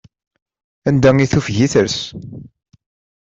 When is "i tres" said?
1.65-1.97